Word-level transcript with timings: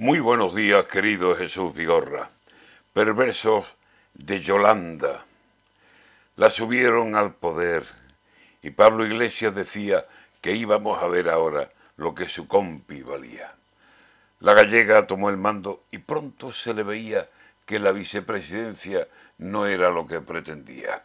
Muy 0.00 0.18
buenos 0.18 0.54
días, 0.54 0.86
querido 0.86 1.36
Jesús 1.36 1.74
Vigorra. 1.74 2.30
Perversos 2.94 3.66
de 4.14 4.40
Yolanda. 4.40 5.26
La 6.36 6.48
subieron 6.48 7.16
al 7.16 7.34
poder 7.34 7.84
y 8.62 8.70
Pablo 8.70 9.04
Iglesias 9.04 9.54
decía 9.54 10.06
que 10.40 10.52
íbamos 10.52 11.02
a 11.02 11.06
ver 11.06 11.28
ahora 11.28 11.70
lo 11.98 12.14
que 12.14 12.30
su 12.30 12.48
compi 12.48 13.02
valía. 13.02 13.54
La 14.38 14.54
gallega 14.54 15.06
tomó 15.06 15.28
el 15.28 15.36
mando 15.36 15.82
y 15.90 15.98
pronto 15.98 16.50
se 16.50 16.72
le 16.72 16.82
veía 16.82 17.28
que 17.66 17.78
la 17.78 17.92
vicepresidencia 17.92 19.06
no 19.36 19.66
era 19.66 19.90
lo 19.90 20.06
que 20.06 20.22
pretendía. 20.22 21.04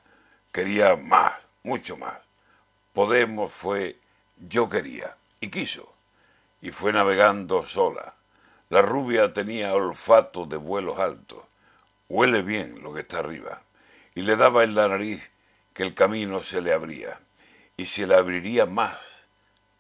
Quería 0.54 0.96
más, 0.96 1.34
mucho 1.64 1.98
más. 1.98 2.20
Podemos 2.94 3.52
fue 3.52 3.98
yo 4.38 4.70
quería 4.70 5.18
y 5.42 5.50
quiso 5.50 5.94
y 6.62 6.72
fue 6.72 6.94
navegando 6.94 7.66
sola. 7.66 8.15
La 8.76 8.82
rubia 8.82 9.32
tenía 9.32 9.74
olfato 9.74 10.46
de 10.46 10.58
vuelos 10.58 11.00
altos. 11.00 11.42
Huele 12.10 12.42
bien 12.42 12.84
lo 12.84 12.94
que 12.94 13.00
está 13.00 13.20
arriba. 13.20 13.62
Y 14.16 14.24
le 14.24 14.36
daba 14.36 14.66
en 14.66 14.76
la 14.76 14.90
nariz 14.90 15.24
que 15.74 15.84
el 15.84 15.94
camino 15.94 16.44
se 16.44 16.60
le 16.60 16.74
abría. 16.74 17.22
Y 17.78 17.86
se 17.86 18.06
le 18.06 18.16
abriría 18.16 18.66
más 18.66 18.98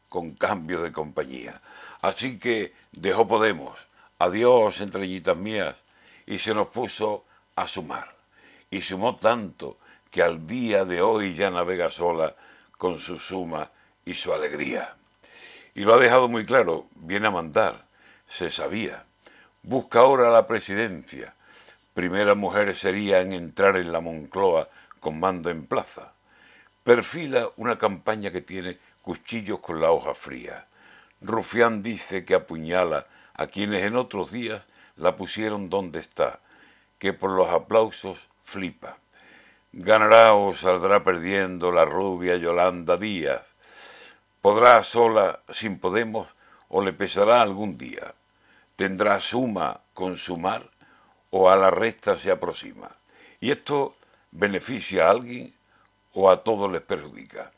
con 0.08 0.32
cambio 0.36 0.82
de 0.82 0.94
compañía. 0.94 1.62
Así 2.00 2.40
que 2.40 2.74
dejó 2.94 3.28
Podemos, 3.28 3.86
adiós 4.18 4.80
entreñitas 4.80 5.36
mías, 5.36 5.84
y 6.26 6.40
se 6.40 6.54
nos 6.54 6.70
puso 6.70 7.26
a 7.58 7.68
sumar. 7.68 8.16
Y 8.72 8.80
sumó 8.80 9.18
tanto 9.18 9.78
que 10.10 10.24
al 10.24 10.48
día 10.48 10.86
de 10.86 11.02
hoy 11.02 11.36
ya 11.36 11.52
navega 11.52 11.92
sola 11.92 12.34
con 12.78 13.00
su 13.00 13.20
suma 13.20 13.72
y 14.06 14.14
su 14.14 14.32
alegría. 14.32 14.96
Y 15.74 15.82
lo 15.82 15.96
ha 15.96 15.98
dejado 15.98 16.30
muy 16.30 16.46
claro, 16.46 16.88
viene 16.96 17.28
a 17.28 17.32
mandar, 17.32 17.85
se 18.28 18.52
sabía. 18.52 19.06
Busca 19.64 20.00
ahora 20.00 20.30
la 20.30 20.48
presidencia. 20.48 21.34
Primera 21.94 22.36
mujer 22.36 22.76
sería 22.76 23.22
en 23.22 23.34
entrar 23.34 23.78
en 23.78 23.92
la 23.92 24.02
Moncloa 24.02 24.70
con 25.00 25.20
mando 25.20 25.50
en 25.50 25.66
plaza. 25.66 26.14
Perfila 26.84 27.50
una 27.58 27.78
campaña 27.78 28.32
que 28.32 28.42
tiene 28.42 28.78
cuchillos 29.02 29.60
con 29.60 29.82
la 29.82 29.92
hoja 29.92 30.14
fría. 30.14 30.66
Rufián 31.22 31.82
dice 31.82 32.26
que 32.26 32.36
apuñala 32.36 33.08
a 33.34 33.48
quienes 33.48 33.84
en 33.84 33.96
otros 33.96 34.32
días 34.32 34.68
la 34.98 35.16
pusieron 35.16 35.70
donde 35.70 36.00
está, 36.00 36.40
que 37.00 37.14
por 37.14 37.32
los 37.32 37.50
aplausos 37.50 38.18
flipa. 38.44 38.98
Ganará 39.74 40.34
o 40.34 40.54
saldrá 40.56 41.04
perdiendo 41.04 41.72
la 41.72 41.86
rubia 41.86 42.38
Yolanda 42.38 42.98
Díaz. 42.98 43.56
Podrá 44.42 44.84
sola 44.84 45.40
sin 45.50 45.80
Podemos 45.80 46.28
o 46.70 46.84
le 46.84 46.94
pesará 46.94 47.42
algún 47.42 47.78
día. 47.78 48.14
Tendrá 48.76 49.20
suma 49.22 49.82
con 49.94 50.18
sumar 50.18 50.70
o 51.30 51.50
a 51.50 51.56
la 51.56 51.72
resta 51.72 52.18
se 52.18 52.32
aproxima. 52.32 52.92
Y 53.40 53.52
esto 53.52 53.96
beneficia 54.32 55.08
a 55.08 55.12
alguien 55.12 55.54
o 56.14 56.30
a 56.30 56.44
todos 56.44 56.72
les 56.72 56.82
perjudica. 56.82 57.52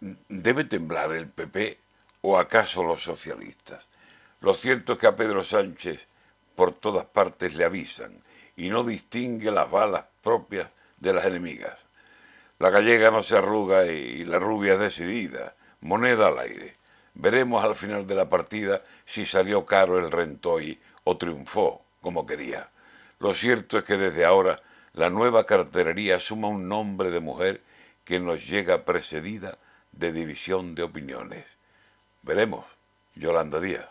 ¿Debe 0.00 0.64
temblar 0.64 1.12
el 1.12 1.28
PP 1.28 1.78
o 2.22 2.38
acaso 2.38 2.82
los 2.82 3.02
socialistas? 3.02 3.88
Lo 4.40 4.54
cierto 4.54 4.94
es 4.94 4.98
que 4.98 5.06
a 5.06 5.16
Pedro 5.16 5.44
Sánchez 5.44 6.06
por 6.54 6.72
todas 6.72 7.06
partes 7.06 7.54
le 7.54 7.64
avisan 7.64 8.22
y 8.56 8.68
no 8.68 8.84
distingue 8.84 9.50
las 9.50 9.70
balas 9.70 10.04
propias 10.22 10.68
de 10.98 11.12
las 11.12 11.24
enemigas. 11.24 11.78
La 12.58 12.70
gallega 12.70 13.10
no 13.10 13.22
se 13.22 13.36
arruga 13.36 13.86
y 13.86 14.24
la 14.24 14.38
rubia 14.38 14.74
es 14.74 14.78
decidida, 14.78 15.54
moneda 15.80 16.28
al 16.28 16.38
aire. 16.38 16.76
Veremos 17.14 17.62
al 17.64 17.74
final 17.74 18.06
de 18.06 18.14
la 18.14 18.28
partida 18.28 18.82
si 19.06 19.26
salió 19.26 19.66
caro 19.66 19.98
el 19.98 20.10
rentoy 20.10 20.80
o 21.04 21.16
triunfó 21.16 21.84
como 22.00 22.26
quería. 22.26 22.70
Lo 23.18 23.34
cierto 23.34 23.78
es 23.78 23.84
que 23.84 23.96
desde 23.96 24.24
ahora 24.24 24.60
la 24.94 25.10
nueva 25.10 25.46
carterería 25.46 26.20
suma 26.20 26.48
un 26.48 26.68
nombre 26.68 27.10
de 27.10 27.20
mujer 27.20 27.62
que 28.04 28.18
nos 28.18 28.46
llega 28.46 28.84
precedida 28.84 29.58
de 29.92 30.12
división 30.12 30.74
de 30.74 30.82
opiniones. 30.82 31.44
Veremos, 32.22 32.64
Yolanda 33.14 33.60
Díaz. 33.60 33.88